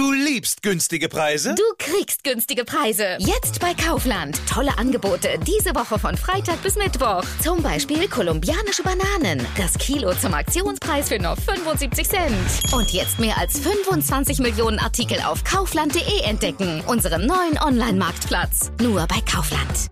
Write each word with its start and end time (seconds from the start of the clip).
Du 0.00 0.12
liebst 0.12 0.62
günstige 0.62 1.10
Preise? 1.10 1.54
Du 1.54 1.62
kriegst 1.76 2.24
günstige 2.24 2.64
Preise. 2.64 3.18
Jetzt 3.18 3.60
bei 3.60 3.74
Kaufland. 3.74 4.40
Tolle 4.48 4.78
Angebote 4.78 5.28
diese 5.46 5.74
Woche 5.74 5.98
von 5.98 6.16
Freitag 6.16 6.62
bis 6.62 6.76
Mittwoch. 6.76 7.22
Zum 7.42 7.62
Beispiel 7.62 8.08
kolumbianische 8.08 8.82
Bananen. 8.82 9.46
Das 9.58 9.74
Kilo 9.74 10.14
zum 10.14 10.32
Aktionspreis 10.32 11.10
für 11.10 11.18
nur 11.18 11.36
75 11.36 12.08
Cent. 12.08 12.72
Und 12.72 12.90
jetzt 12.94 13.20
mehr 13.20 13.36
als 13.36 13.58
25 13.58 14.38
Millionen 14.38 14.78
Artikel 14.78 15.20
auf 15.20 15.44
kaufland.de 15.44 16.22
entdecken. 16.22 16.82
Unseren 16.86 17.26
neuen 17.26 17.58
Online-Marktplatz. 17.62 18.72
Nur 18.80 19.06
bei 19.06 19.20
Kaufland. 19.30 19.88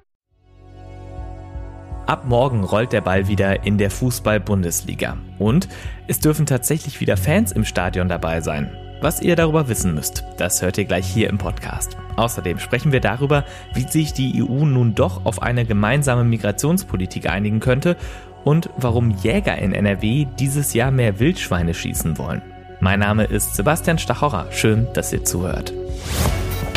Ab 2.06 2.24
morgen 2.24 2.64
rollt 2.64 2.94
der 2.94 3.02
Ball 3.02 3.28
wieder 3.28 3.66
in 3.66 3.76
der 3.76 3.90
Fußball-Bundesliga. 3.90 5.18
Und 5.38 5.68
es 6.06 6.18
dürfen 6.18 6.46
tatsächlich 6.46 6.98
wieder 7.00 7.18
Fans 7.18 7.52
im 7.52 7.66
Stadion 7.66 8.08
dabei 8.08 8.40
sein. 8.40 8.74
Was 9.00 9.20
ihr 9.20 9.36
darüber 9.36 9.68
wissen 9.68 9.94
müsst, 9.94 10.24
das 10.38 10.60
hört 10.60 10.76
ihr 10.76 10.84
gleich 10.84 11.06
hier 11.06 11.28
im 11.28 11.38
Podcast. 11.38 11.96
Außerdem 12.16 12.58
sprechen 12.58 12.90
wir 12.90 13.00
darüber, 13.00 13.44
wie 13.72 13.86
sich 13.86 14.12
die 14.12 14.42
EU 14.42 14.64
nun 14.64 14.96
doch 14.96 15.24
auf 15.24 15.40
eine 15.40 15.64
gemeinsame 15.64 16.24
Migrationspolitik 16.24 17.30
einigen 17.30 17.60
könnte 17.60 17.96
und 18.44 18.70
warum 18.76 19.10
Jäger 19.10 19.56
in 19.58 19.72
NRW 19.72 20.26
dieses 20.38 20.74
Jahr 20.74 20.90
mehr 20.90 21.20
Wildschweine 21.20 21.74
schießen 21.74 22.18
wollen. 22.18 22.42
Mein 22.80 22.98
Name 22.98 23.24
ist 23.24 23.54
Sebastian 23.54 23.98
Stachorra. 23.98 24.46
Schön, 24.50 24.88
dass 24.94 25.12
ihr 25.12 25.24
zuhört. 25.24 25.72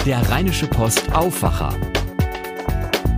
Der 0.06 0.30
Rheinische 0.30 0.68
Post 0.68 1.14
Aufwacher. 1.14 1.74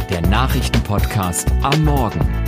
Der 0.09 0.21
Nachrichtenpodcast 0.21 1.51
am 1.61 1.83
Morgen. 1.83 2.42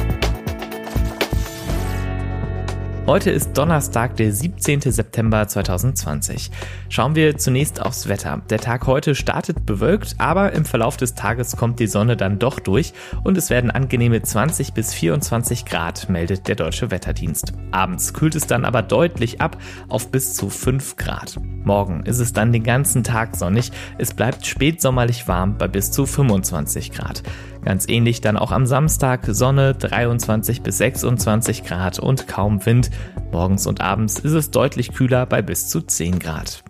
Heute 3.08 3.30
ist 3.30 3.56
Donnerstag, 3.56 4.16
der 4.16 4.34
17. 4.34 4.82
September 4.82 5.48
2020. 5.48 6.50
Schauen 6.90 7.14
wir 7.14 7.38
zunächst 7.38 7.80
aufs 7.80 8.08
Wetter. 8.08 8.42
Der 8.50 8.58
Tag 8.58 8.88
heute 8.88 9.14
startet 9.14 9.64
bewölkt, 9.64 10.16
aber 10.18 10.54
im 10.54 10.66
Verlauf 10.66 10.98
des 10.98 11.14
Tages 11.14 11.56
kommt 11.56 11.80
die 11.80 11.86
Sonne 11.86 12.18
dann 12.18 12.40
doch 12.40 12.60
durch 12.60 12.94
und 13.24 13.38
es 13.38 13.52
werden 13.52 13.70
angenehme 13.70 14.24
20 14.24 14.74
bis 14.74 14.92
24 14.96 15.66
Grad, 15.66 16.10
meldet 16.10 16.48
der 16.48 16.56
Deutsche 16.56 16.90
Wetterdienst. 16.90 17.54
Abends 17.70 18.12
kühlt 18.12 18.34
es 18.34 18.48
dann 18.48 18.66
aber 18.66 18.82
deutlich 18.82 19.40
ab 19.40 19.56
auf 19.88 20.10
bis 20.10 20.34
zu 20.34 20.50
5 20.50 20.96
Grad. 20.96 21.36
Morgen 21.64 22.08
ist 22.08 22.20
es 22.20 22.34
dann 22.34 22.52
den 22.52 22.64
ganzen 22.64 23.04
Tag 23.04 23.36
sonnig. 23.36 23.72
Es 24.00 24.16
bleibt 24.16 24.48
spätsommerlich 24.48 25.28
warm 25.28 25.60
bei 25.60 25.68
bis 25.68 25.92
zu 25.92 26.08
25 26.08 26.92
Grad. 26.92 27.22
Ganz 27.66 27.90
ähnlich 27.90 28.22
dann 28.22 28.38
auch 28.38 28.52
am 28.52 28.68
Samstag 28.68 29.26
Sonne 29.28 29.74
23 29.74 30.62
bis 30.62 30.78
26 30.78 31.64
Grad 31.64 31.98
und 31.98 32.28
kaum 32.28 32.64
Wind. 32.64 32.92
Morgens 33.32 33.66
und 33.66 33.82
abends 33.82 34.20
ist 34.20 34.34
es 34.34 34.52
deutlich 34.52 34.94
kühler 34.94 35.26
bei 35.26 35.42
bis 35.42 35.68
zu 35.68 35.82
10 35.82 36.20
Grad. 36.20 36.64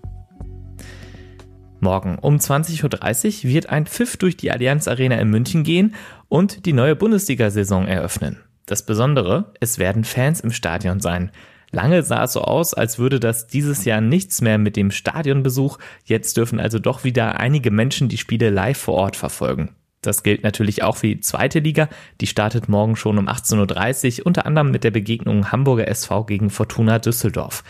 Morgen 1.81 2.17
um 2.17 2.37
20.30 2.37 3.43
Uhr 3.43 3.51
wird 3.51 3.69
ein 3.69 3.87
Pfiff 3.87 4.15
durch 4.15 4.37
die 4.37 4.51
Allianz 4.51 4.87
Arena 4.87 5.17
in 5.17 5.29
München 5.29 5.63
gehen 5.63 5.95
und 6.29 6.65
die 6.65 6.71
neue 6.71 6.95
Bundesliga-Saison 6.95 7.87
eröffnen. 7.87 8.37
Das 8.65 8.85
Besondere, 8.85 9.51
es 9.59 9.77
werden 9.77 10.05
Fans 10.05 10.39
im 10.39 10.51
Stadion 10.51 11.01
sein. 11.01 11.29
Lange 11.71 12.03
sah 12.03 12.23
es 12.23 12.31
so 12.31 12.41
aus, 12.41 12.73
als 12.73 12.99
würde 12.99 13.19
das 13.19 13.47
dieses 13.47 13.83
Jahr 13.83 13.99
nichts 13.99 14.39
mehr 14.39 14.57
mit 14.57 14.77
dem 14.77 14.91
Stadionbesuch. 14.91 15.77
Jetzt 16.05 16.37
dürfen 16.37 16.61
also 16.61 16.79
doch 16.79 17.03
wieder 17.03 17.37
einige 17.37 17.69
Menschen 17.69 18.07
die 18.07 18.17
Spiele 18.17 18.49
live 18.49 18.77
vor 18.77 18.93
Ort 18.93 19.17
verfolgen. 19.17 19.75
Das 20.01 20.23
gilt 20.23 20.43
natürlich 20.43 20.83
auch 20.83 20.97
für 20.97 21.07
die 21.07 21.19
zweite 21.19 21.59
Liga. 21.59 21.89
Die 22.21 22.27
startet 22.27 22.69
morgen 22.69 22.95
schon 22.95 23.17
um 23.17 23.27
18.30 23.27 24.19
Uhr, 24.19 24.27
unter 24.27 24.45
anderem 24.45 24.71
mit 24.71 24.83
der 24.83 24.91
Begegnung 24.91 25.51
Hamburger 25.51 25.87
SV 25.87 26.25
gegen 26.25 26.49
Fortuna 26.49 26.99
Düsseldorf. 26.99 27.63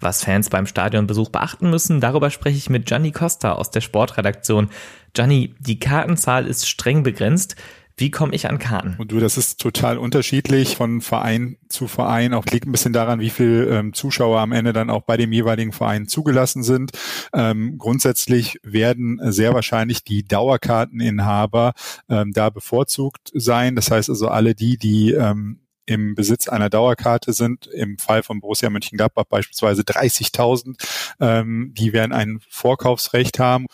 Was 0.00 0.24
Fans 0.24 0.48
beim 0.48 0.66
Stadionbesuch 0.66 1.28
beachten 1.28 1.68
müssen, 1.68 2.00
darüber 2.00 2.30
spreche 2.30 2.56
ich 2.56 2.70
mit 2.70 2.86
Gianni 2.86 3.12
Costa 3.12 3.52
aus 3.52 3.70
der 3.70 3.82
Sportredaktion. 3.82 4.70
Gianni, 5.12 5.54
die 5.58 5.78
Kartenzahl 5.78 6.46
ist 6.46 6.68
streng 6.68 7.02
begrenzt. 7.02 7.56
Wie 8.00 8.10
komme 8.10 8.34
ich 8.34 8.48
an 8.48 8.58
Karten? 8.58 8.94
Und 8.98 9.12
du, 9.12 9.20
das 9.20 9.36
ist 9.36 9.60
total 9.60 9.98
unterschiedlich 9.98 10.76
von 10.76 11.02
Verein 11.02 11.58
zu 11.68 11.86
Verein. 11.86 12.32
Auch 12.32 12.46
liegt 12.46 12.66
ein 12.66 12.72
bisschen 12.72 12.94
daran, 12.94 13.20
wie 13.20 13.28
viel 13.28 13.68
ähm, 13.70 13.92
Zuschauer 13.92 14.40
am 14.40 14.52
Ende 14.52 14.72
dann 14.72 14.88
auch 14.88 15.02
bei 15.02 15.18
dem 15.18 15.32
jeweiligen 15.32 15.72
Verein 15.72 16.08
zugelassen 16.08 16.62
sind. 16.62 16.92
Ähm, 17.34 17.76
grundsätzlich 17.76 18.58
werden 18.62 19.20
sehr 19.30 19.52
wahrscheinlich 19.52 20.02
die 20.02 20.24
Dauerkarteninhaber 20.24 21.74
ähm, 22.08 22.32
da 22.32 22.48
bevorzugt 22.48 23.30
sein. 23.34 23.76
Das 23.76 23.90
heißt 23.90 24.08
also 24.08 24.28
alle 24.28 24.54
die, 24.54 24.78
die 24.78 25.12
ähm, 25.12 25.60
im 25.90 26.14
Besitz 26.14 26.48
einer 26.48 26.70
Dauerkarte 26.70 27.32
sind, 27.32 27.66
im 27.66 27.98
Fall 27.98 28.22
von 28.22 28.40
Borussia 28.40 28.70
Mönchengladbach 28.70 29.24
beispielsweise 29.24 29.82
30.000, 29.82 30.76
ähm, 31.18 31.74
die 31.76 31.92
werden 31.92 32.12
ein 32.12 32.38
Vorkaufsrecht 32.48 33.40
haben. 33.40 33.66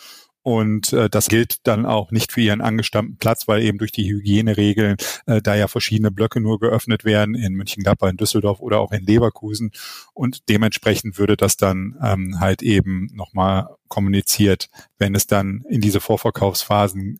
Und 0.47 0.93
äh, 0.93 1.09
das 1.09 1.27
gilt 1.27 1.67
dann 1.67 1.85
auch 1.85 2.11
nicht 2.11 2.31
für 2.31 2.39
ihren 2.39 2.61
angestammten 2.61 3.17
Platz, 3.17 3.49
weil 3.49 3.61
eben 3.63 3.79
durch 3.79 3.91
die 3.91 4.09
Hygieneregeln 4.09 4.95
äh, 5.25 5.41
da 5.41 5.55
ja 5.55 5.67
verschiedene 5.67 6.09
Blöcke 6.09 6.39
nur 6.39 6.57
geöffnet 6.57 7.03
werden 7.03 7.35
in 7.35 7.55
Mönchengladbach, 7.55 8.07
in 8.07 8.15
Düsseldorf 8.15 8.61
oder 8.61 8.79
auch 8.79 8.93
in 8.93 9.03
Leverkusen. 9.03 9.71
Und 10.13 10.47
dementsprechend 10.47 11.17
würde 11.17 11.35
das 11.35 11.57
dann 11.57 11.97
ähm, 12.01 12.39
halt 12.39 12.61
eben 12.61 13.09
nochmal 13.11 13.75
kommuniziert, 13.89 14.69
wenn 14.97 15.15
es 15.15 15.27
dann 15.27 15.65
in 15.67 15.81
diese 15.81 15.99
Vorverkaufsphasen 15.99 17.19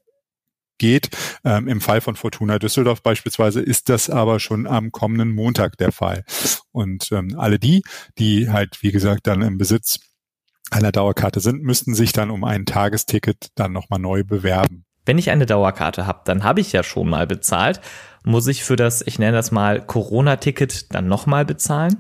geht. 0.78 1.10
Ähm, 1.44 1.68
Im 1.68 1.82
Fall 1.82 2.00
von 2.00 2.16
Fortuna 2.16 2.60
Düsseldorf 2.60 3.04
beispielsweise 3.04 3.60
ist 3.60 3.90
das 3.90 4.10
aber 4.10 4.40
schon 4.40 4.66
am 4.68 4.94
kommenden 4.94 5.32
Montag 5.36 5.78
der 5.80 5.92
Fall. 5.92 6.24
Und 6.72 7.12
ähm, 7.12 7.38
alle 7.38 7.60
die, 7.60 7.84
die 8.20 8.50
halt, 8.50 8.82
wie 8.84 8.94
gesagt, 8.94 9.28
dann 9.28 9.42
im 9.42 9.58
Besitz 9.58 10.00
einer 10.72 10.92
Dauerkarte 10.92 11.40
sind, 11.40 11.64
müssten 11.64 11.94
sich 11.94 12.12
dann 12.14 12.30
um 12.30 12.44
ein 12.44 12.66
Tagesticket 12.66 13.50
dann 13.56 13.72
nochmal 13.74 14.00
neu 14.00 14.24
bewerben. 14.24 14.86
Wenn 15.06 15.18
ich 15.18 15.30
eine 15.30 15.46
Dauerkarte 15.46 16.06
habe, 16.06 16.22
dann 16.26 16.44
habe 16.44 16.60
ich 16.60 16.74
ja 16.74 16.84
schon 16.84 17.10
mal 17.10 17.28
bezahlt. 17.28 17.80
Muss 18.26 18.48
ich 18.48 18.64
für 18.64 18.76
das, 18.76 19.02
ich 19.06 19.20
nenne 19.20 19.38
das 19.38 19.52
mal 19.52 19.82
Corona-Ticket, 19.82 20.94
dann 20.94 21.08
nochmal 21.08 21.46
bezahlen? 21.46 21.98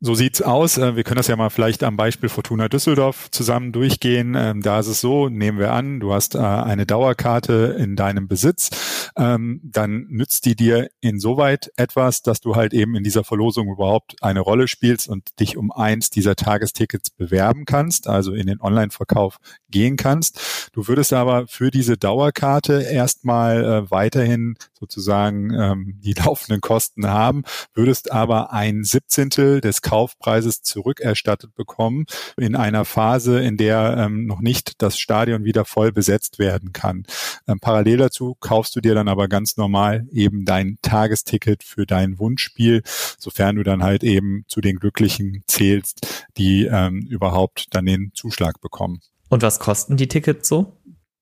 So 0.00 0.14
sieht's 0.14 0.42
aus. 0.42 0.76
Äh, 0.76 0.94
wir 0.94 1.04
können 1.04 1.16
das 1.16 1.28
ja 1.28 1.36
mal 1.36 1.48
vielleicht 1.48 1.82
am 1.82 1.96
Beispiel 1.96 2.28
Fortuna 2.28 2.68
Düsseldorf 2.68 3.30
zusammen 3.30 3.72
durchgehen. 3.72 4.34
Ähm, 4.36 4.60
da 4.60 4.78
ist 4.78 4.88
es 4.88 5.00
so, 5.00 5.30
nehmen 5.30 5.58
wir 5.58 5.72
an, 5.72 6.00
du 6.00 6.12
hast 6.12 6.34
äh, 6.34 6.38
eine 6.38 6.84
Dauerkarte 6.84 7.74
in 7.78 7.96
deinem 7.96 8.28
Besitz. 8.28 9.10
Ähm, 9.16 9.58
dann 9.64 10.06
nützt 10.10 10.44
die 10.44 10.54
dir 10.54 10.88
insoweit 11.00 11.70
etwas, 11.76 12.20
dass 12.20 12.40
du 12.40 12.56
halt 12.56 12.74
eben 12.74 12.94
in 12.94 13.04
dieser 13.04 13.24
Verlosung 13.24 13.68
überhaupt 13.68 14.22
eine 14.22 14.40
Rolle 14.40 14.68
spielst 14.68 15.08
und 15.08 15.40
dich 15.40 15.56
um 15.56 15.72
eins 15.72 16.10
dieser 16.10 16.36
Tagestickets 16.36 17.08
bewerben 17.08 17.64
kannst, 17.64 18.06
also 18.06 18.34
in 18.34 18.48
den 18.48 18.60
Online-Verkauf 18.60 19.38
gehen 19.70 19.96
kannst. 19.96 20.70
Du 20.74 20.88
würdest 20.88 21.14
aber 21.14 21.46
für 21.46 21.70
diese 21.70 21.96
Dauerkarte 21.96 22.82
erstmal 22.82 23.64
äh, 23.64 23.90
weiterhin 23.90 24.56
sozusagen 24.78 25.54
ähm, 25.54 26.00
die 26.04 26.12
laufenden 26.12 26.60
Kosten 26.60 27.06
haben, 27.06 27.44
würdest 27.72 28.12
aber 28.12 28.52
ein 28.52 28.84
Siebzehntel 28.84 29.62
des 29.62 29.80
Kaufpreises 29.86 30.62
zurückerstattet 30.62 31.54
bekommen 31.54 32.06
in 32.36 32.56
einer 32.56 32.84
Phase, 32.84 33.40
in 33.40 33.56
der 33.56 33.96
ähm, 33.96 34.26
noch 34.26 34.40
nicht 34.40 34.82
das 34.82 34.98
Stadion 34.98 35.44
wieder 35.44 35.64
voll 35.64 35.92
besetzt 35.92 36.40
werden 36.40 36.72
kann. 36.72 37.04
Ähm, 37.46 37.60
parallel 37.60 37.98
dazu 37.98 38.36
kaufst 38.40 38.74
du 38.74 38.80
dir 38.80 38.96
dann 38.96 39.06
aber 39.06 39.28
ganz 39.28 39.56
normal 39.56 40.08
eben 40.10 40.44
dein 40.44 40.78
Tagesticket 40.82 41.62
für 41.62 41.86
dein 41.86 42.18
Wunschspiel, 42.18 42.82
sofern 42.84 43.54
du 43.54 43.62
dann 43.62 43.84
halt 43.84 44.02
eben 44.02 44.44
zu 44.48 44.60
den 44.60 44.80
Glücklichen 44.80 45.44
zählst, 45.46 46.26
die 46.36 46.64
ähm, 46.64 47.06
überhaupt 47.08 47.68
dann 47.70 47.86
den 47.86 48.10
Zuschlag 48.12 48.60
bekommen. 48.60 49.00
Und 49.28 49.42
was 49.42 49.60
kosten 49.60 49.96
die 49.96 50.08
Tickets 50.08 50.48
so? 50.48 50.72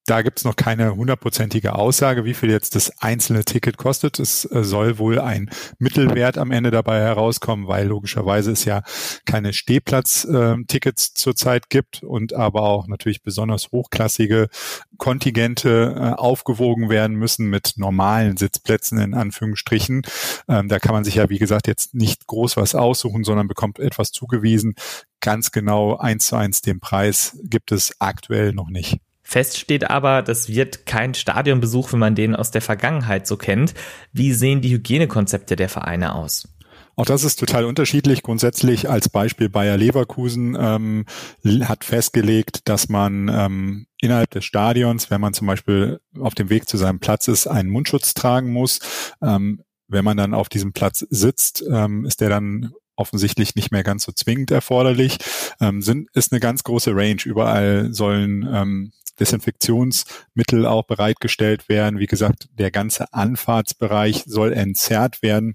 Da 0.07 0.21
gibt 0.21 0.39
es 0.39 0.45
noch 0.45 0.57
keine 0.57 0.97
hundertprozentige 0.97 1.75
Aussage, 1.75 2.27
wie 2.27 2.35
viel 2.35 2.51
jetzt 2.51 2.75
das 2.75 2.93
einzelne 3.01 3.43
Ticket 3.43 3.79
kostet. 3.79 4.19
Es 4.19 4.45
äh, 4.45 4.63
soll 4.63 4.99
wohl 4.99 5.19
ein 5.19 5.49
Mittelwert 5.79 6.37
am 6.37 6.51
Ende 6.51 6.71
dabei 6.71 7.01
herauskommen, 7.01 7.69
weil 7.69 7.87
logischerweise 7.87 8.53
es 8.53 8.67
ja 8.67 8.83
keine 9.25 9.55
Stehplatz-Tickets 9.55 11.09
äh, 11.09 11.15
zurzeit 11.15 11.71
gibt 11.71 12.03
und 12.03 12.35
aber 12.35 12.65
auch 12.65 12.87
natürlich 12.87 13.23
besonders 13.23 13.73
hochklassige 13.73 14.49
Kontingente 14.99 15.95
äh, 15.97 16.21
aufgewogen 16.21 16.91
werden 16.91 17.17
müssen 17.17 17.47
mit 17.47 17.73
normalen 17.77 18.37
Sitzplätzen 18.37 18.99
in 18.99 19.15
Anführungsstrichen. 19.15 20.03
Ähm, 20.49 20.69
da 20.69 20.81
kann 20.81 20.93
man 20.93 21.05
sich 21.05 21.15
ja, 21.15 21.31
wie 21.31 21.39
gesagt, 21.39 21.67
jetzt 21.67 21.95
nicht 21.95 22.27
groß 22.27 22.59
was 22.59 22.75
aussuchen, 22.75 23.25
sondern 23.25 23.49
bekommt 23.49 23.79
etwas 23.79 24.11
zugewiesen. 24.11 24.75
Ganz 25.21 25.51
genau 25.51 25.97
eins 25.97 26.27
zu 26.27 26.37
eins 26.37 26.61
den 26.61 26.79
Preis 26.81 27.39
gibt 27.45 27.73
es 27.73 27.99
aktuell 28.01 28.53
noch 28.53 28.69
nicht. 28.69 29.01
Fest 29.27 29.59
steht 29.59 29.91
aber, 29.91 30.23
das 30.23 30.49
wird 30.49 30.85
kein 30.87 31.15
Stadionbesuch, 31.15 31.93
wenn 31.93 31.99
man 31.99 32.15
den 32.15 32.37
aus 32.37 32.51
der 32.51 32.61
Vergangenheit 32.61 33.27
so 33.27 33.37
kennt. 33.37 33.75
Wie 34.13 34.33
sehen 34.33 34.61
die 34.61 34.71
Hygienekonzepte 34.71 35.57
der 35.57 35.71
Vereine 35.71 36.15
aus? 36.15 36.47
Auch 36.97 37.07
das 37.07 37.25
ist 37.25 37.41
total 37.41 37.65
unterschiedlich. 37.65 38.23
Grundsätzlich 38.23 38.89
als 38.89 39.09
Beispiel 39.09 39.49
Bayer 39.49 39.77
Leverkusen 39.77 40.57
ähm, 40.61 41.07
hat 41.63 41.85
festgelegt, 41.85 42.69
dass 42.69 42.89
man 42.89 43.29
ähm, 43.29 43.87
innerhalb 44.01 44.31
des 44.31 44.45
Stadions, 44.45 45.11
wenn 45.11 45.21
man 45.21 45.35
zum 45.35 45.47
Beispiel 45.47 46.01
auf 46.21 46.35
dem 46.35 46.51
Weg 46.51 46.69
zu 46.69 46.77
seinem 46.77 47.01
Platz 47.01 47.27
ist, 47.27 47.47
einen 47.49 47.71
Mundschutz 47.71 48.15
tragen 48.15 48.53
muss. 48.53 48.79
Ähm, 49.23 49.63
wenn 49.89 50.05
man 50.05 50.17
dann 50.17 50.35
auf 50.35 50.49
diesem 50.49 50.73
Platz 50.73 51.05
sitzt, 51.11 51.65
ähm, 51.69 52.05
ist 52.05 52.21
der 52.21 52.29
dann 52.29 52.73
offensichtlich 52.97 53.55
nicht 53.55 53.71
mehr 53.71 53.83
ganz 53.83 54.05
so 54.05 54.13
zwingend 54.13 54.51
erforderlich. 54.51 55.19
Ähm, 55.61 55.83
sind, 55.83 56.09
ist 56.15 56.33
eine 56.33 56.41
ganz 56.41 56.65
große 56.65 56.95
Range. 56.95 57.21
Überall 57.25 57.93
sollen 57.93 58.49
ähm, 58.53 58.93
Desinfektionsmittel 59.21 60.67
auch 60.67 60.85
bereitgestellt 60.85 61.69
werden. 61.69 61.99
Wie 61.99 62.07
gesagt, 62.07 62.49
der 62.59 62.71
ganze 62.71 63.13
Anfahrtsbereich 63.13 64.25
soll 64.27 64.53
entzerrt 64.53 65.23
werden 65.23 65.55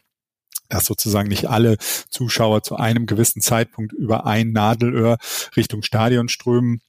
dass 0.70 0.86
sozusagen 0.86 1.30
nicht 1.30 1.50
alle 1.50 1.78
Zuschauer 2.10 2.64
zu 2.64 2.76
einem 2.76 3.08
gewissen 3.08 3.42
Zeitpunkt 3.42 3.92
über 3.92 4.26
ein 4.26 4.52
Nadelöhr 4.52 5.18
Richtung 5.58 5.82
Stadion 5.82 6.30
strömen. 6.30 6.82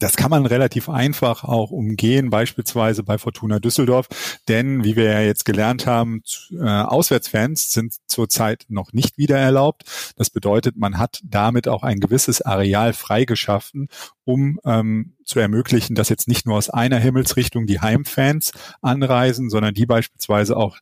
Das 0.00 0.16
kann 0.16 0.30
man 0.30 0.46
relativ 0.46 0.88
einfach 0.88 1.44
auch 1.44 1.70
umgehen, 1.70 2.30
beispielsweise 2.30 3.02
bei 3.02 3.18
Fortuna 3.18 3.58
Düsseldorf, 3.58 4.08
denn 4.48 4.82
wie 4.82 4.96
wir 4.96 5.04
ja 5.04 5.20
jetzt 5.20 5.44
gelernt 5.44 5.86
haben, 5.86 6.22
äh, 6.52 6.64
Auswärtsfans 6.64 7.70
sind 7.70 7.94
zurzeit 8.06 8.64
noch 8.68 8.94
nicht 8.94 9.18
wieder 9.18 9.38
erlaubt. 9.38 9.84
Das 10.16 10.30
bedeutet, 10.30 10.78
man 10.78 10.96
hat 10.96 11.20
damit 11.22 11.68
auch 11.68 11.82
ein 11.82 12.00
gewisses 12.00 12.40
Areal 12.40 12.94
freigeschaffen, 12.94 13.88
um 14.24 14.58
ähm, 14.64 15.16
zu 15.24 15.38
ermöglichen, 15.38 15.94
dass 15.94 16.08
jetzt 16.08 16.28
nicht 16.28 16.46
nur 16.46 16.56
aus 16.56 16.70
einer 16.70 16.98
Himmelsrichtung 16.98 17.66
die 17.66 17.80
Heimfans 17.80 18.52
anreisen, 18.80 19.50
sondern 19.50 19.74
die 19.74 19.86
beispielsweise 19.86 20.56
auch 20.56 20.78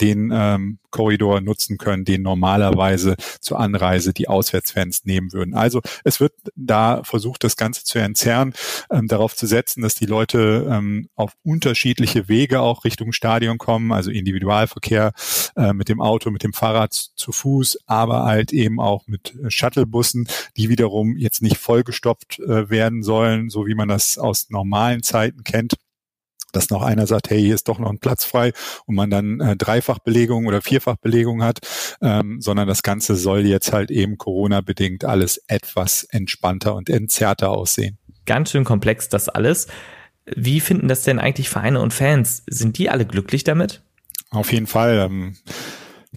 den 0.00 0.30
ähm, 0.32 0.78
Korridor 0.90 1.40
nutzen 1.40 1.76
können, 1.76 2.04
den 2.04 2.22
normalerweise 2.22 3.16
zur 3.40 3.58
Anreise 3.58 4.12
die 4.12 4.28
Auswärtsfans 4.28 5.04
nehmen 5.04 5.32
würden. 5.32 5.54
Also 5.54 5.80
es 6.04 6.20
wird 6.20 6.32
da 6.54 7.02
versucht, 7.02 7.42
das 7.42 7.56
Ganze 7.56 7.84
zu 7.84 7.98
entzerren, 7.98 8.54
ähm, 8.90 9.08
darauf 9.08 9.34
zu 9.34 9.46
setzen, 9.46 9.82
dass 9.82 9.96
die 9.96 10.06
Leute 10.06 10.68
ähm, 10.70 11.08
auf 11.16 11.32
unterschiedliche 11.42 12.28
Wege 12.28 12.60
auch 12.60 12.84
Richtung 12.84 13.12
Stadion 13.12 13.58
kommen, 13.58 13.92
also 13.92 14.10
Individualverkehr 14.10 15.12
äh, 15.56 15.72
mit 15.72 15.88
dem 15.88 16.00
Auto, 16.00 16.30
mit 16.30 16.44
dem 16.44 16.52
Fahrrad 16.52 16.92
zu 16.92 17.32
Fuß, 17.32 17.78
aber 17.86 18.24
halt 18.24 18.52
eben 18.52 18.78
auch 18.78 19.06
mit 19.06 19.34
Shuttlebussen, 19.48 20.28
die 20.56 20.68
wiederum 20.68 21.16
jetzt 21.16 21.42
nicht 21.42 21.56
vollgestopft 21.56 22.38
äh, 22.38 22.70
werden 22.70 23.02
sollen, 23.02 23.50
so 23.50 23.66
wie 23.66 23.74
man 23.74 23.88
das 23.88 24.16
aus 24.16 24.50
normalen 24.50 25.02
Zeiten 25.02 25.42
kennt 25.42 25.74
dass 26.56 26.70
noch 26.70 26.82
einer 26.82 27.06
sagt, 27.06 27.30
hey, 27.30 27.40
hier 27.40 27.54
ist 27.54 27.68
doch 27.68 27.78
noch 27.78 27.90
ein 27.90 27.98
Platz 27.98 28.24
frei 28.24 28.52
und 28.86 28.94
man 28.94 29.10
dann 29.10 29.40
äh, 29.40 29.56
Dreifachbelegung 29.56 30.46
oder 30.46 30.62
Vierfachbelegung 30.62 31.42
hat, 31.42 31.58
ähm, 32.00 32.40
sondern 32.40 32.68
das 32.68 32.82
Ganze 32.82 33.16
soll 33.16 33.46
jetzt 33.46 33.72
halt 33.72 33.90
eben 33.90 34.18
Corona-bedingt 34.18 35.04
alles 35.04 35.42
etwas 35.48 36.04
entspannter 36.04 36.74
und 36.74 36.88
entzerrter 36.88 37.50
aussehen. 37.50 37.98
Ganz 38.26 38.50
schön 38.50 38.64
komplex 38.64 39.08
das 39.08 39.28
alles. 39.28 39.66
Wie 40.26 40.60
finden 40.60 40.88
das 40.88 41.02
denn 41.02 41.18
eigentlich 41.18 41.50
Vereine 41.50 41.80
und 41.80 41.92
Fans? 41.92 42.42
Sind 42.48 42.78
die 42.78 42.88
alle 42.88 43.04
glücklich 43.04 43.44
damit? 43.44 43.82
Auf 44.30 44.52
jeden 44.52 44.66
Fall. 44.66 44.98
Ähm, 44.98 45.36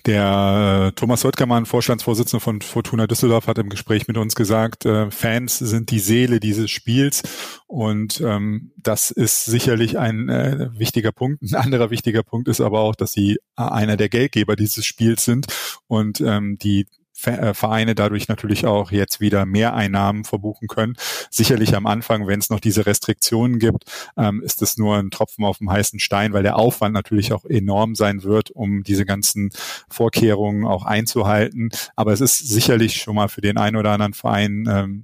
der 0.08 0.88
äh, 0.88 0.92
Thomas 0.94 1.24
Röttgermann, 1.26 1.66
Vorstandsvorsitzender 1.66 2.42
von 2.42 2.62
Fortuna 2.62 3.06
Düsseldorf, 3.08 3.48
hat 3.48 3.58
im 3.60 3.70
Gespräch 3.70 4.08
mit 4.08 4.18
uns 4.18 4.34
gesagt, 4.34 4.86
äh, 4.86 5.12
Fans 5.12 5.60
sind 5.60 5.92
die 5.92 6.00
Seele 6.00 6.40
dieses 6.40 6.72
Spiels 6.72 7.24
und 7.68 8.22
ähm, 8.22 8.72
das 8.78 9.12
ist 9.12 9.46
sicherlich 9.46 10.00
ein 10.00 10.30
äh, 10.30 10.70
wichtiger 10.74 11.12
Punkt. 11.12 11.44
Ein 11.44 11.56
anderer 11.56 11.92
wichtiger 11.92 12.24
Punkt 12.24 12.48
ist 12.48 12.62
aber 12.62 12.80
auch, 12.80 12.96
dass 12.96 13.12
sie 13.12 13.38
äh, 13.58 13.62
einer 13.62 13.98
der 13.98 14.10
Geldgeber 14.10 14.56
dieses 14.56 14.86
Spiels 14.86 15.26
sind 15.26 15.48
und 15.88 16.22
ähm, 16.22 16.58
die 16.58 16.88
Vereine 17.18 17.96
dadurch 17.96 18.28
natürlich 18.28 18.66
auch 18.66 18.92
jetzt 18.92 19.20
wieder 19.20 19.46
mehr 19.46 19.74
Einnahmen 19.74 20.24
verbuchen 20.24 20.68
können. 20.68 20.96
Sicherlich 21.32 21.76
am 21.76 21.88
Anfang, 21.88 22.28
wenn 22.28 22.40
es 22.40 22.50
noch 22.50 22.60
diese 22.60 22.86
Restriktionen 22.86 23.58
gibt, 23.58 23.86
ähm, 24.18 24.42
ist 24.44 24.62
es 24.62 24.78
nur 24.78 24.98
ein 24.98 25.10
Tropfen 25.10 25.44
auf 25.44 25.58
dem 25.58 25.72
heißen 25.72 26.00
Stein, 26.00 26.34
weil 26.34 26.44
der 26.44 26.58
Aufwand 26.58 26.94
natürlich 26.94 27.34
auch 27.34 27.46
enorm 27.46 27.96
sein 27.96 28.24
wird, 28.24 28.52
um 28.52 28.84
diese 28.84 29.06
ganzen 29.06 29.50
Vorkehrungen 29.90 30.66
auch 30.66 30.86
einzuhalten. 30.86 31.70
Aber 31.96 32.14
es 32.14 32.22
ist 32.22 32.38
sicherlich 32.48 32.98
schon 32.98 33.16
mal 33.16 33.30
für 33.30 33.42
den 33.42 33.58
einen 33.58 33.78
oder 33.78 33.92
anderen 33.92 34.14
Verein 34.14 34.68
ähm, 34.70 35.04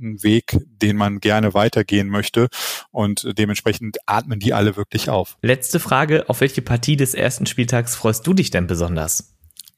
ein 0.00 0.22
Weg, 0.22 0.58
den 0.82 0.96
man 0.96 1.20
gerne 1.20 1.54
weitergehen 1.54 2.08
möchte. 2.08 2.48
Und 2.90 3.26
dementsprechend 3.38 3.98
atmen 4.06 4.40
die 4.40 4.52
alle 4.52 4.76
wirklich 4.76 5.08
auf. 5.08 5.38
Letzte 5.42 5.80
Frage. 5.80 6.28
Auf 6.28 6.40
welche 6.40 6.62
Partie 6.62 6.96
des 6.96 7.14
ersten 7.14 7.46
Spieltags 7.46 7.94
freust 7.94 8.26
du 8.26 8.34
dich 8.34 8.50
denn 8.50 8.66
besonders? 8.66 9.31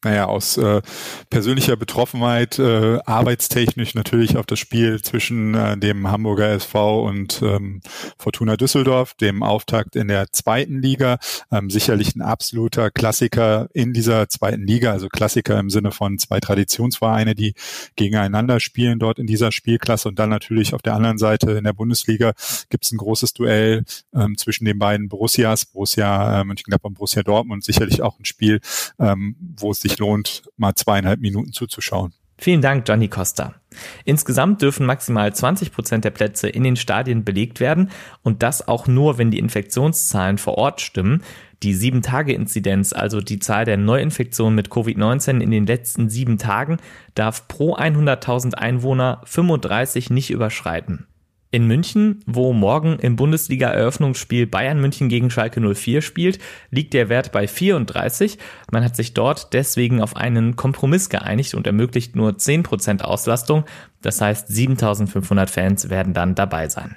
Naja, 0.04 0.26
aus 0.26 0.56
äh, 0.56 0.82
persönlicher 1.30 1.76
Betroffenheit, 1.76 2.58
äh, 2.58 2.98
arbeitstechnisch 3.04 3.94
natürlich 3.94 4.36
auf 4.36 4.46
das 4.46 4.58
Spiel 4.58 5.02
zwischen 5.02 5.54
äh, 5.54 5.76
dem 5.76 6.10
Hamburger 6.10 6.48
SV 6.50 7.04
und 7.04 7.42
ähm, 7.42 7.80
Fortuna 8.18 8.56
Düsseldorf, 8.56 9.14
dem 9.14 9.42
Auftakt 9.42 9.96
in 9.96 10.08
der 10.08 10.30
zweiten 10.32 10.80
Liga. 10.80 11.18
Ähm, 11.50 11.70
sicherlich 11.70 12.14
ein 12.14 12.22
absoluter 12.22 12.90
Klassiker 12.90 13.68
in 13.72 13.92
dieser 13.92 14.28
zweiten 14.28 14.66
Liga, 14.66 14.92
also 14.92 15.08
Klassiker 15.08 15.58
im 15.58 15.70
Sinne 15.70 15.90
von 15.90 16.18
zwei 16.18 16.40
Traditionsvereine, 16.40 17.34
die 17.34 17.54
gegeneinander 17.96 18.60
spielen 18.60 18.98
dort 18.98 19.18
in 19.18 19.26
dieser 19.26 19.52
Spielklasse. 19.52 20.08
Und 20.08 20.18
dann 20.18 20.30
natürlich 20.30 20.74
auf 20.74 20.82
der 20.82 20.94
anderen 20.94 21.18
Seite 21.18 21.52
in 21.52 21.64
der 21.64 21.72
Bundesliga 21.72 22.32
gibt 22.70 22.84
es 22.84 22.92
ein 22.92 22.98
großes 22.98 23.32
Duell 23.32 23.84
ähm, 24.14 24.36
zwischen 24.36 24.64
den 24.64 24.78
beiden 24.78 25.08
Borussias, 25.08 25.64
Borussia 25.66 26.40
äh, 26.40 26.44
Mönchengladbach 26.44 26.88
und 26.88 26.94
Borussia 26.94 27.22
Dortmund. 27.22 27.64
Sicherlich 27.64 28.02
auch 28.02 28.18
ein 28.18 28.24
Spiel, 28.24 28.60
ähm, 28.98 29.36
wo 29.56 29.70
es 29.70 29.80
sich 29.80 29.93
sich 29.94 29.98
lohnt, 29.98 30.42
mal 30.56 30.74
zweieinhalb 30.74 31.20
Minuten 31.20 31.52
zuzuschauen. 31.52 32.12
Vielen 32.36 32.62
Dank, 32.62 32.88
Johnny 32.88 33.08
Costa. 33.08 33.54
Insgesamt 34.04 34.60
dürfen 34.60 34.86
maximal 34.86 35.32
20 35.32 35.70
Prozent 35.72 36.04
der 36.04 36.10
Plätze 36.10 36.48
in 36.48 36.64
den 36.64 36.74
Stadien 36.74 37.24
belegt 37.24 37.60
werden 37.60 37.90
und 38.22 38.42
das 38.42 38.66
auch 38.66 38.88
nur, 38.88 39.18
wenn 39.18 39.30
die 39.30 39.38
Infektionszahlen 39.38 40.38
vor 40.38 40.58
Ort 40.58 40.80
stimmen. 40.80 41.22
Die 41.62 41.74
7-Tage-Inzidenz, 41.74 42.92
also 42.92 43.20
die 43.20 43.38
Zahl 43.38 43.64
der 43.64 43.76
Neuinfektionen 43.76 44.56
mit 44.56 44.68
Covid-19 44.68 45.40
in 45.40 45.52
den 45.52 45.66
letzten 45.66 46.10
sieben 46.10 46.36
Tagen, 46.36 46.78
darf 47.14 47.46
pro 47.46 47.76
100.000 47.76 48.54
Einwohner 48.54 49.22
35 49.24 50.10
nicht 50.10 50.30
überschreiten. 50.30 51.06
In 51.54 51.68
München, 51.68 52.20
wo 52.26 52.52
morgen 52.52 52.98
im 52.98 53.14
Bundesliga-Eröffnungsspiel 53.14 54.48
Bayern 54.48 54.80
München 54.80 55.08
gegen 55.08 55.30
Schalke 55.30 55.60
04 55.60 56.02
spielt, 56.02 56.40
liegt 56.72 56.94
der 56.94 57.08
Wert 57.08 57.30
bei 57.30 57.46
34. 57.46 58.38
Man 58.72 58.82
hat 58.82 58.96
sich 58.96 59.14
dort 59.14 59.52
deswegen 59.52 60.02
auf 60.02 60.16
einen 60.16 60.56
Kompromiss 60.56 61.10
geeinigt 61.10 61.54
und 61.54 61.68
ermöglicht 61.68 62.16
nur 62.16 62.32
10% 62.32 63.02
Auslastung. 63.02 63.66
Das 64.02 64.20
heißt, 64.20 64.48
7500 64.48 65.48
Fans 65.48 65.90
werden 65.90 66.12
dann 66.12 66.34
dabei 66.34 66.68
sein. 66.68 66.96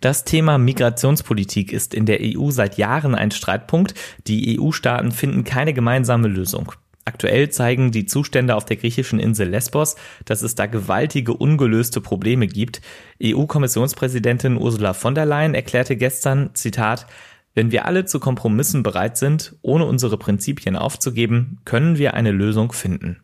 Das 0.00 0.24
Thema 0.24 0.56
Migrationspolitik 0.56 1.74
ist 1.74 1.92
in 1.92 2.06
der 2.06 2.20
EU 2.22 2.52
seit 2.52 2.78
Jahren 2.78 3.14
ein 3.14 3.32
Streitpunkt. 3.32 3.92
Die 4.28 4.58
EU-Staaten 4.58 5.12
finden 5.12 5.44
keine 5.44 5.74
gemeinsame 5.74 6.28
Lösung. 6.28 6.72
Aktuell 7.06 7.50
zeigen 7.50 7.90
die 7.90 8.06
Zustände 8.06 8.56
auf 8.56 8.64
der 8.64 8.76
griechischen 8.76 9.18
Insel 9.18 9.48
Lesbos, 9.48 9.96
dass 10.24 10.40
es 10.42 10.54
da 10.54 10.66
gewaltige 10.66 11.34
ungelöste 11.34 12.00
Probleme 12.00 12.46
gibt. 12.46 12.80
EU-Kommissionspräsidentin 13.22 14.56
Ursula 14.56 14.94
von 14.94 15.14
der 15.14 15.26
Leyen 15.26 15.54
erklärte 15.54 15.96
gestern, 15.96 16.54
Zitat, 16.54 17.06
wenn 17.54 17.70
wir 17.70 17.84
alle 17.84 18.06
zu 18.06 18.20
Kompromissen 18.20 18.82
bereit 18.82 19.18
sind, 19.18 19.54
ohne 19.62 19.84
unsere 19.84 20.16
Prinzipien 20.16 20.76
aufzugeben, 20.76 21.60
können 21.64 21.98
wir 21.98 22.14
eine 22.14 22.32
Lösung 22.32 22.72
finden. 22.72 23.23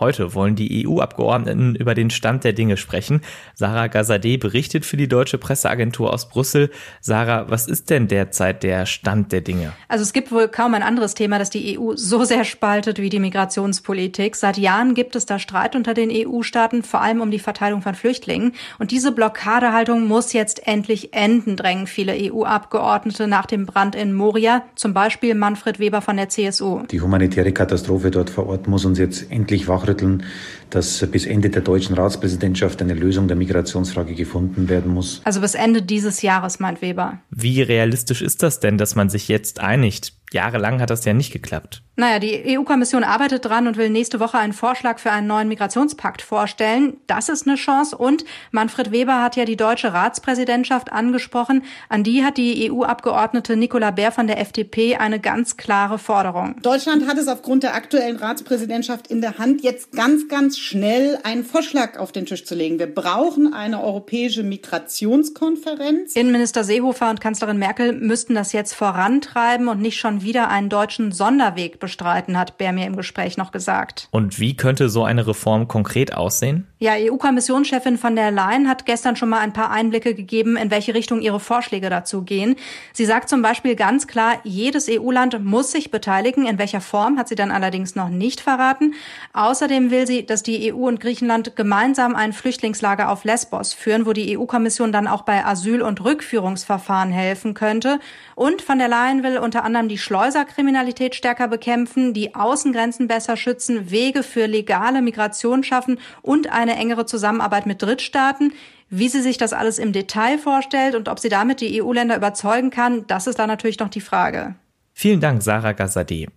Heute 0.00 0.34
wollen 0.34 0.56
die 0.56 0.86
EU-Abgeordneten 0.88 1.76
über 1.76 1.94
den 1.94 2.10
Stand 2.10 2.42
der 2.42 2.52
Dinge 2.52 2.76
sprechen. 2.76 3.20
Sarah 3.54 3.86
Gazadeh 3.86 4.36
berichtet 4.38 4.84
für 4.84 4.96
die 4.96 5.06
deutsche 5.06 5.38
Presseagentur 5.38 6.12
aus 6.12 6.28
Brüssel. 6.28 6.70
Sarah, 7.00 7.48
was 7.48 7.68
ist 7.68 7.90
denn 7.90 8.08
derzeit 8.08 8.64
der 8.64 8.86
Stand 8.86 9.30
der 9.30 9.40
Dinge? 9.40 9.72
Also 9.86 10.02
es 10.02 10.12
gibt 10.12 10.32
wohl 10.32 10.48
kaum 10.48 10.74
ein 10.74 10.82
anderes 10.82 11.14
Thema, 11.14 11.38
das 11.38 11.50
die 11.50 11.78
EU 11.78 11.92
so 11.94 12.24
sehr 12.24 12.44
spaltet 12.44 12.98
wie 12.98 13.08
die 13.08 13.20
Migrationspolitik. 13.20 14.34
Seit 14.34 14.58
Jahren 14.58 14.94
gibt 14.94 15.14
es 15.14 15.26
da 15.26 15.38
Streit 15.38 15.76
unter 15.76 15.94
den 15.94 16.10
EU-Staaten, 16.10 16.82
vor 16.82 17.00
allem 17.00 17.20
um 17.20 17.30
die 17.30 17.38
Verteilung 17.38 17.80
von 17.80 17.94
Flüchtlingen. 17.94 18.52
Und 18.80 18.90
diese 18.90 19.12
Blockadehaltung 19.12 20.08
muss 20.08 20.32
jetzt 20.32 20.66
endlich 20.66 21.14
enden, 21.14 21.54
drängen 21.56 21.86
viele 21.86 22.14
EU-Abgeordnete 22.16 23.28
nach 23.28 23.46
dem 23.46 23.64
Brand 23.64 23.94
in 23.94 24.12
Moria, 24.12 24.62
zum 24.74 24.92
Beispiel 24.92 25.36
Manfred 25.36 25.78
Weber 25.78 26.00
von 26.00 26.16
der 26.16 26.28
CSU. 26.28 26.82
Die 26.90 27.00
humanitäre 27.00 27.52
Katastrophe 27.52 28.10
dort 28.10 28.30
vor 28.30 28.48
Ort 28.48 28.66
muss 28.66 28.84
uns 28.84 28.98
jetzt 28.98 29.30
endlich 29.30 29.68
wach 29.68 29.83
wachrütteln, 29.84 30.24
dass 30.70 31.06
bis 31.10 31.26
Ende 31.26 31.50
der 31.50 31.62
deutschen 31.62 31.94
Ratspräsidentschaft 31.94 32.80
eine 32.82 32.94
Lösung 32.94 33.28
der 33.28 33.36
Migrationsfrage 33.36 34.14
gefunden 34.14 34.68
werden 34.68 34.92
muss. 34.92 35.20
Also 35.24 35.40
bis 35.40 35.54
Ende 35.54 35.82
dieses 35.82 36.22
Jahres, 36.22 36.58
meint 36.58 36.82
Weber. 36.82 37.18
Wie 37.30 37.62
realistisch 37.62 38.22
ist 38.22 38.42
das 38.42 38.60
denn, 38.60 38.78
dass 38.78 38.94
man 38.94 39.08
sich 39.08 39.28
jetzt 39.28 39.60
einigt? 39.60 40.14
Jahrelang 40.34 40.80
hat 40.80 40.90
das 40.90 41.04
ja 41.04 41.14
nicht 41.14 41.32
geklappt. 41.32 41.82
Naja, 41.96 42.18
die 42.18 42.58
EU-Kommission 42.58 43.04
arbeitet 43.04 43.44
dran 43.44 43.68
und 43.68 43.76
will 43.76 43.88
nächste 43.88 44.18
Woche 44.18 44.36
einen 44.36 44.52
Vorschlag 44.52 44.98
für 44.98 45.12
einen 45.12 45.28
neuen 45.28 45.46
Migrationspakt 45.46 46.22
vorstellen. 46.22 46.96
Das 47.06 47.28
ist 47.28 47.46
eine 47.46 47.54
Chance. 47.54 47.96
Und 47.96 48.24
Manfred 48.50 48.90
Weber 48.90 49.22
hat 49.22 49.36
ja 49.36 49.44
die 49.44 49.56
deutsche 49.56 49.92
Ratspräsidentschaft 49.92 50.92
angesprochen. 50.92 51.62
An 51.88 52.02
die 52.02 52.24
hat 52.24 52.36
die 52.36 52.68
EU-Abgeordnete 52.70 53.56
Nicola 53.56 53.92
Bär 53.92 54.10
von 54.10 54.26
der 54.26 54.40
FDP 54.40 54.96
eine 54.96 55.20
ganz 55.20 55.56
klare 55.56 56.00
Forderung. 56.00 56.56
Deutschland 56.62 57.06
hat 57.06 57.16
es 57.16 57.28
aufgrund 57.28 57.62
der 57.62 57.74
aktuellen 57.74 58.16
Ratspräsidentschaft 58.16 59.06
in 59.06 59.20
der 59.20 59.38
Hand, 59.38 59.62
jetzt 59.62 59.92
ganz, 59.92 60.26
ganz 60.26 60.58
schnell 60.58 61.20
einen 61.22 61.44
Vorschlag 61.44 61.96
auf 61.98 62.10
den 62.10 62.26
Tisch 62.26 62.44
zu 62.44 62.56
legen. 62.56 62.80
Wir 62.80 62.92
brauchen 62.92 63.54
eine 63.54 63.80
europäische 63.84 64.42
Migrationskonferenz. 64.42 66.16
Innenminister 66.16 66.64
Seehofer 66.64 67.08
und 67.10 67.20
Kanzlerin 67.20 67.58
Merkel 67.58 67.92
müssten 67.92 68.34
das 68.34 68.52
jetzt 68.52 68.74
vorantreiben 68.74 69.68
und 69.68 69.80
nicht 69.80 70.00
schon 70.00 70.23
wieder 70.24 70.48
einen 70.48 70.68
deutschen 70.68 71.12
Sonderweg 71.12 71.78
bestreiten, 71.78 72.38
hat 72.38 72.58
Bär 72.58 72.72
mir 72.72 72.86
im 72.86 72.96
Gespräch 72.96 73.36
noch 73.36 73.52
gesagt. 73.52 74.08
Und 74.10 74.38
wie 74.40 74.56
könnte 74.56 74.88
so 74.88 75.04
eine 75.04 75.26
Reform 75.26 75.68
konkret 75.68 76.14
aussehen? 76.14 76.66
Ja, 76.78 76.92
EU-Kommissionschefin 76.96 77.96
von 77.96 78.14
der 78.14 78.30
Leyen 78.30 78.68
hat 78.68 78.84
gestern 78.84 79.16
schon 79.16 79.30
mal 79.30 79.38
ein 79.38 79.54
paar 79.54 79.70
Einblicke 79.70 80.14
gegeben, 80.14 80.56
in 80.56 80.70
welche 80.70 80.94
Richtung 80.94 81.22
ihre 81.22 81.40
Vorschläge 81.40 81.88
dazu 81.88 82.22
gehen. 82.22 82.56
Sie 82.92 83.06
sagt 83.06 83.28
zum 83.30 83.40
Beispiel 83.40 83.74
ganz 83.74 84.06
klar, 84.06 84.40
jedes 84.44 84.88
EU-Land 84.90 85.42
muss 85.42 85.72
sich 85.72 85.90
beteiligen. 85.90 86.46
In 86.46 86.58
welcher 86.58 86.82
Form 86.82 87.18
hat 87.18 87.28
sie 87.28 87.36
dann 87.36 87.50
allerdings 87.50 87.94
noch 87.94 88.10
nicht 88.10 88.40
verraten. 88.40 88.94
Außerdem 89.32 89.90
will 89.90 90.06
sie, 90.06 90.26
dass 90.26 90.42
die 90.42 90.74
EU 90.74 90.88
und 90.88 91.00
Griechenland 91.00 91.56
gemeinsam 91.56 92.14
ein 92.16 92.32
Flüchtlingslager 92.34 93.08
auf 93.08 93.24
Lesbos 93.24 93.72
führen, 93.72 94.04
wo 94.04 94.12
die 94.12 94.36
EU-Kommission 94.36 94.92
dann 94.92 95.06
auch 95.06 95.22
bei 95.22 95.44
Asyl- 95.44 95.82
und 95.82 96.04
Rückführungsverfahren 96.04 97.12
helfen 97.12 97.54
könnte. 97.54 97.98
Und 98.34 98.60
von 98.60 98.78
der 98.78 98.88
Leyen 98.88 99.22
will 99.22 99.38
unter 99.38 99.64
anderem 99.64 99.88
die 99.88 99.96
Schleuserkriminalität 100.14 101.16
stärker 101.16 101.48
bekämpfen, 101.48 102.14
die 102.14 102.36
Außengrenzen 102.36 103.08
besser 103.08 103.36
schützen, 103.36 103.90
Wege 103.90 104.22
für 104.22 104.46
legale 104.46 105.02
Migration 105.02 105.64
schaffen 105.64 105.98
und 106.22 106.52
eine 106.52 106.76
engere 106.76 107.04
Zusammenarbeit 107.04 107.66
mit 107.66 107.82
Drittstaaten. 107.82 108.52
Wie 108.90 109.08
sie 109.08 109.22
sich 109.22 109.38
das 109.38 109.52
alles 109.52 109.80
im 109.80 109.90
Detail 109.92 110.38
vorstellt 110.38 110.94
und 110.94 111.08
ob 111.08 111.18
sie 111.18 111.30
damit 111.30 111.60
die 111.60 111.82
EU-Länder 111.82 112.16
überzeugen 112.16 112.70
kann, 112.70 113.04
das 113.08 113.26
ist 113.26 113.40
dann 113.40 113.48
natürlich 113.48 113.80
noch 113.80 113.88
die 113.88 114.00
Frage. 114.00 114.54
Vielen 114.92 115.18
Dank, 115.18 115.42
Sarah 115.42 115.72
Gazadeh. 115.72 116.28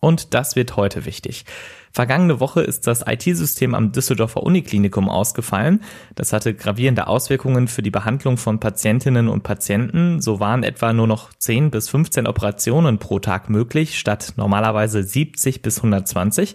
Und 0.00 0.34
das 0.34 0.56
wird 0.56 0.76
heute 0.76 1.04
wichtig. 1.04 1.44
Vergangene 1.92 2.38
Woche 2.38 2.60
ist 2.60 2.86
das 2.86 3.04
IT-System 3.06 3.74
am 3.74 3.92
Düsseldorfer 3.92 4.42
Uniklinikum 4.42 5.08
ausgefallen. 5.08 5.82
Das 6.14 6.32
hatte 6.32 6.54
gravierende 6.54 7.08
Auswirkungen 7.08 7.66
für 7.66 7.82
die 7.82 7.90
Behandlung 7.90 8.36
von 8.36 8.60
Patientinnen 8.60 9.28
und 9.28 9.42
Patienten. 9.42 10.20
So 10.20 10.38
waren 10.38 10.62
etwa 10.62 10.92
nur 10.92 11.06
noch 11.06 11.30
10 11.32 11.70
bis 11.70 11.88
15 11.88 12.26
Operationen 12.26 12.98
pro 12.98 13.18
Tag 13.18 13.50
möglich, 13.50 13.98
statt 13.98 14.34
normalerweise 14.36 15.02
70 15.02 15.62
bis 15.62 15.78
120. 15.78 16.54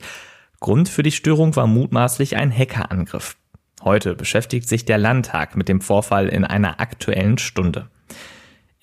Grund 0.59 0.87
für 0.87 1.03
die 1.03 1.11
Störung 1.11 1.55
war 1.57 1.67
mutmaßlich 1.67 2.37
ein 2.37 2.57
Hackerangriff. 2.57 3.35
Heute 3.83 4.15
beschäftigt 4.15 4.69
sich 4.69 4.85
der 4.85 4.97
Landtag 4.97 5.57
mit 5.57 5.67
dem 5.67 5.81
Vorfall 5.81 6.29
in 6.29 6.45
einer 6.45 6.79
aktuellen 6.79 7.37
Stunde. 7.37 7.89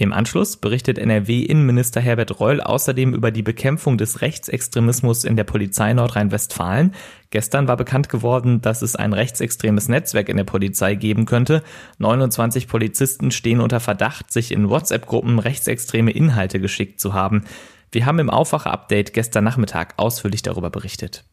Im 0.00 0.14
Anschluss 0.14 0.56
berichtet 0.56 0.96
NRW-Innenminister 0.96 2.00
Herbert 2.00 2.40
Reul 2.40 2.62
außerdem 2.62 3.12
über 3.12 3.30
die 3.30 3.42
Bekämpfung 3.42 3.98
des 3.98 4.22
Rechtsextremismus 4.22 5.24
in 5.24 5.36
der 5.36 5.44
Polizei 5.44 5.92
Nordrhein-Westfalen. 5.92 6.94
Gestern 7.28 7.68
war 7.68 7.76
bekannt 7.76 8.08
geworden, 8.08 8.62
dass 8.62 8.80
es 8.80 8.96
ein 8.96 9.12
rechtsextremes 9.12 9.88
Netzwerk 9.88 10.30
in 10.30 10.38
der 10.38 10.44
Polizei 10.44 10.94
geben 10.94 11.26
könnte. 11.26 11.62
29 11.98 12.66
Polizisten 12.66 13.30
stehen 13.30 13.60
unter 13.60 13.78
Verdacht, 13.78 14.32
sich 14.32 14.52
in 14.52 14.70
WhatsApp-Gruppen 14.70 15.38
rechtsextreme 15.38 16.12
Inhalte 16.12 16.60
geschickt 16.60 16.98
zu 16.98 17.12
haben. 17.12 17.44
Wir 17.92 18.06
haben 18.06 18.20
im 18.20 18.30
Aufwache-Update 18.30 19.12
gestern 19.12 19.44
Nachmittag 19.44 19.92
ausführlich 19.98 20.40
darüber 20.40 20.70
berichtet. 20.70 21.24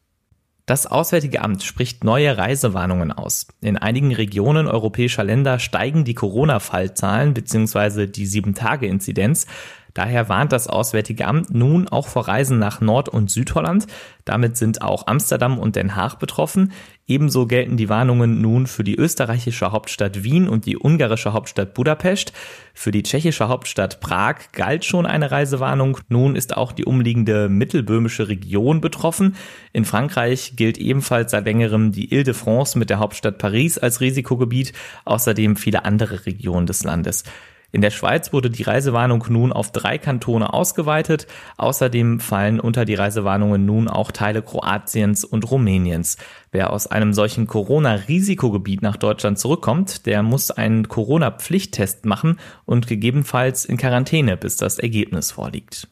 Das 0.67 0.85
Auswärtige 0.85 1.41
Amt 1.41 1.63
spricht 1.63 2.03
neue 2.03 2.37
Reisewarnungen 2.37 3.13
aus. 3.13 3.47
In 3.61 3.77
einigen 3.77 4.13
Regionen 4.13 4.67
europäischer 4.67 5.23
Länder 5.23 5.59
steigen 5.59 6.03
die 6.03 6.13
Corona-Fallzahlen 6.13 7.33
bzw. 7.33 8.05
die 8.07 8.27
7-Tage-Inzidenz. 8.27 9.47
Daher 9.93 10.27
warnt 10.27 10.51
das 10.51 10.67
Auswärtige 10.67 11.25
Amt 11.25 11.51
nun 11.51 11.87
auch 11.87 12.09
vor 12.09 12.27
Reisen 12.27 12.59
nach 12.59 12.81
Nord- 12.81 13.07
und 13.07 13.31
Südholland. 13.31 13.87
Damit 14.25 14.57
sind 14.57 14.81
auch 14.81 15.07
Amsterdam 15.07 15.57
und 15.57 15.77
Den 15.77 15.95
Haag 15.95 16.19
betroffen. 16.19 16.73
Ebenso 17.09 17.47
gelten 17.47 17.77
die 17.77 17.87
Warnungen 17.87 18.41
nun 18.41 18.67
für 18.67 18.83
die 18.83 18.97
österreichische 18.97 19.71
Hauptstadt 19.71 20.25
Wien 20.25 20.49
und 20.49 20.65
die 20.65 20.77
ungarische 20.77 21.31
Hauptstadt 21.31 21.73
Budapest. 21.73 22.33
Für 22.73 22.91
die 22.91 23.01
tschechische 23.01 23.47
Hauptstadt 23.47 24.01
Prag 24.01 24.51
galt 24.51 24.83
schon 24.83 25.05
eine 25.05 25.31
Reisewarnung. 25.31 25.99
Nun 26.09 26.35
ist 26.35 26.57
auch 26.57 26.73
die 26.73 26.83
umliegende 26.83 27.47
mittelböhmische 27.47 28.27
Region 28.27 28.81
betroffen. 28.81 29.37
In 29.71 29.85
Frankreich 29.85 30.57
gilt 30.57 30.77
ebenfalls 30.77 31.31
seit 31.31 31.45
längerem 31.45 31.93
die 31.93 32.13
Ile-de-France 32.13 32.77
mit 32.77 32.89
der 32.89 32.99
Hauptstadt 32.99 33.37
Paris 33.37 33.77
als 33.77 34.01
Risikogebiet, 34.01 34.73
außerdem 35.05 35.55
viele 35.55 35.85
andere 35.85 36.25
Regionen 36.25 36.67
des 36.67 36.83
Landes. 36.83 37.23
In 37.71 37.81
der 37.81 37.91
Schweiz 37.91 38.31
wurde 38.31 38.49
die 38.49 38.63
Reisewarnung 38.63 39.25
nun 39.29 39.51
auf 39.51 39.71
drei 39.71 39.97
Kantone 39.97 40.53
ausgeweitet. 40.53 41.27
Außerdem 41.57 42.19
fallen 42.21 42.59
unter 42.59 42.85
die 42.85 42.95
Reisewarnungen 42.95 43.65
nun 43.65 43.89
auch 43.89 44.11
Teile 44.11 44.41
Kroatiens 44.41 45.25
und 45.25 45.49
Rumäniens. 45.51 46.17
Wer 46.51 46.71
aus 46.71 46.87
einem 46.87 47.13
solchen 47.13 47.45
Corona-Risikogebiet 47.45 48.81
nach 48.81 48.95
Deutschland 48.95 49.37
zurückkommt, 49.37 50.05
der 50.05 50.23
muss 50.23 50.49
einen 50.49 50.87
Corona-Pflichttest 50.87 52.05
machen 52.05 52.39
und 52.65 52.87
gegebenenfalls 52.87 53.65
in 53.65 53.77
Quarantäne, 53.77 54.37
bis 54.37 54.55
das 54.55 54.79
Ergebnis 54.79 55.31
vorliegt. 55.31 55.89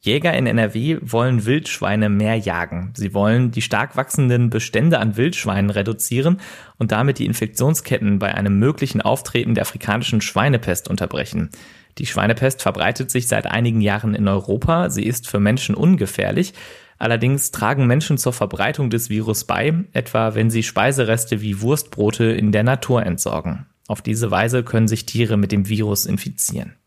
Jäger 0.00 0.32
in 0.34 0.46
NRW 0.46 0.98
wollen 1.02 1.44
Wildschweine 1.44 2.08
mehr 2.08 2.36
jagen. 2.36 2.92
Sie 2.94 3.14
wollen 3.14 3.50
die 3.50 3.62
stark 3.62 3.96
wachsenden 3.96 4.48
Bestände 4.48 5.00
an 5.00 5.16
Wildschweinen 5.16 5.70
reduzieren 5.70 6.40
und 6.78 6.92
damit 6.92 7.18
die 7.18 7.26
Infektionsketten 7.26 8.20
bei 8.20 8.32
einem 8.32 8.60
möglichen 8.60 9.00
Auftreten 9.00 9.54
der 9.54 9.62
afrikanischen 9.62 10.20
Schweinepest 10.20 10.88
unterbrechen. 10.88 11.50
Die 11.98 12.06
Schweinepest 12.06 12.62
verbreitet 12.62 13.10
sich 13.10 13.26
seit 13.26 13.46
einigen 13.46 13.80
Jahren 13.80 14.14
in 14.14 14.28
Europa. 14.28 14.88
Sie 14.88 15.04
ist 15.04 15.26
für 15.26 15.40
Menschen 15.40 15.74
ungefährlich. 15.74 16.54
Allerdings 16.98 17.50
tragen 17.50 17.88
Menschen 17.88 18.18
zur 18.18 18.32
Verbreitung 18.32 18.90
des 18.90 19.10
Virus 19.10 19.44
bei, 19.44 19.84
etwa 19.92 20.36
wenn 20.36 20.50
sie 20.50 20.62
Speisereste 20.62 21.40
wie 21.40 21.60
Wurstbrote 21.60 22.24
in 22.24 22.52
der 22.52 22.62
Natur 22.62 23.04
entsorgen. 23.04 23.66
Auf 23.88 24.00
diese 24.00 24.30
Weise 24.30 24.62
können 24.62 24.86
sich 24.86 25.06
Tiere 25.06 25.36
mit 25.36 25.50
dem 25.50 25.68
Virus 25.68 26.06
infizieren. 26.06 26.77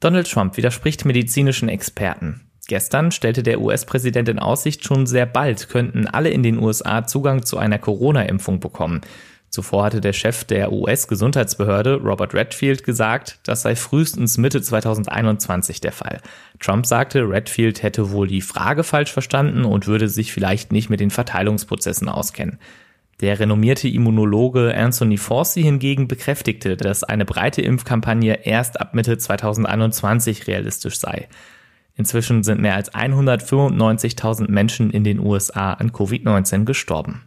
Donald 0.00 0.30
Trump 0.30 0.56
widerspricht 0.56 1.04
medizinischen 1.04 1.68
Experten. 1.68 2.42
Gestern 2.68 3.12
stellte 3.12 3.42
der 3.42 3.60
US-Präsident 3.60 4.28
in 4.28 4.38
Aussicht, 4.38 4.84
schon 4.84 5.06
sehr 5.06 5.24
bald 5.26 5.68
könnten 5.68 6.06
alle 6.06 6.30
in 6.30 6.42
den 6.42 6.58
USA 6.58 7.06
Zugang 7.06 7.44
zu 7.44 7.58
einer 7.58 7.78
Corona-Impfung 7.78 8.58
bekommen. 8.60 9.02
Zuvor 9.48 9.84
hatte 9.84 10.00
der 10.00 10.12
Chef 10.12 10.44
der 10.44 10.72
US-Gesundheitsbehörde, 10.72 12.00
Robert 12.02 12.34
Redfield, 12.34 12.82
gesagt, 12.82 13.38
das 13.44 13.62
sei 13.62 13.76
frühestens 13.76 14.36
Mitte 14.36 14.60
2021 14.60 15.80
der 15.80 15.92
Fall. 15.92 16.20
Trump 16.58 16.84
sagte, 16.84 17.20
Redfield 17.28 17.82
hätte 17.82 18.10
wohl 18.10 18.26
die 18.26 18.42
Frage 18.42 18.82
falsch 18.82 19.12
verstanden 19.12 19.64
und 19.64 19.86
würde 19.86 20.08
sich 20.08 20.32
vielleicht 20.32 20.72
nicht 20.72 20.90
mit 20.90 21.00
den 21.00 21.10
Verteilungsprozessen 21.10 22.08
auskennen. 22.08 22.58
Der 23.20 23.38
renommierte 23.40 23.88
Immunologe 23.88 24.76
Anthony 24.76 25.16
Fauci 25.16 25.62
hingegen 25.62 26.06
bekräftigte, 26.06 26.76
dass 26.76 27.02
eine 27.02 27.24
breite 27.24 27.62
Impfkampagne 27.62 28.44
erst 28.44 28.78
ab 28.78 28.94
Mitte 28.94 29.16
2021 29.16 30.46
realistisch 30.46 30.98
sei. 30.98 31.26
Inzwischen 31.94 32.42
sind 32.42 32.60
mehr 32.60 32.74
als 32.74 32.92
195.000 32.92 34.50
Menschen 34.50 34.90
in 34.90 35.02
den 35.02 35.18
USA 35.18 35.72
an 35.72 35.92
Covid-19 35.92 36.66
gestorben. 36.66 37.22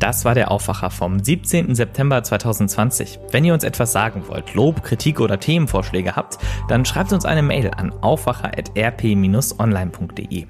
Das 0.00 0.24
war 0.24 0.34
der 0.34 0.50
Aufwacher 0.50 0.90
vom 0.90 1.22
17. 1.22 1.76
September 1.76 2.24
2020. 2.24 3.20
Wenn 3.30 3.44
ihr 3.44 3.54
uns 3.54 3.62
etwas 3.62 3.92
sagen 3.92 4.24
wollt, 4.26 4.54
Lob, 4.54 4.82
Kritik 4.82 5.20
oder 5.20 5.38
Themenvorschläge 5.38 6.16
habt, 6.16 6.38
dann 6.68 6.84
schreibt 6.84 7.12
uns 7.12 7.24
eine 7.24 7.42
Mail 7.42 7.70
an 7.70 7.92
aufwacher.rp-online.de. 7.92 10.46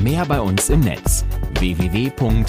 Mehr 0.00 0.26
bei 0.26 0.40
uns 0.40 0.68
im 0.68 0.80
Netz 0.80 1.24
www.rp-online.de 1.58 2.44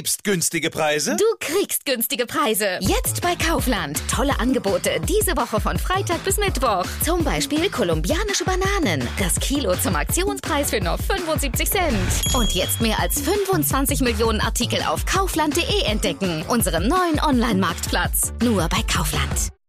liebst 0.00 0.24
günstige 0.24 0.70
Preise? 0.70 1.14
Du 1.18 1.24
kriegst 1.40 1.84
günstige 1.84 2.24
Preise. 2.24 2.78
Jetzt 2.80 3.20
bei 3.20 3.36
Kaufland. 3.36 4.00
Tolle 4.10 4.32
Angebote 4.40 4.98
diese 5.06 5.36
Woche 5.36 5.60
von 5.60 5.78
Freitag 5.78 6.24
bis 6.24 6.38
Mittwoch. 6.38 6.86
Zum 7.04 7.22
Beispiel 7.22 7.68
kolumbianische 7.68 8.44
Bananen. 8.46 9.06
Das 9.18 9.34
Kilo 9.40 9.76
zum 9.76 9.96
Aktionspreis 9.96 10.70
für 10.70 10.80
nur 10.80 10.96
75 10.96 11.70
Cent. 11.70 12.34
Und 12.34 12.52
jetzt 12.52 12.80
mehr 12.80 12.98
als 12.98 13.20
25 13.20 14.00
Millionen 14.00 14.40
Artikel 14.40 14.82
auf 14.84 15.04
kaufland.de 15.04 15.82
entdecken. 15.84 16.46
Unserem 16.48 16.88
neuen 16.88 17.20
Online-Marktplatz. 17.20 18.32
Nur 18.42 18.66
bei 18.70 18.80
Kaufland. 18.90 19.50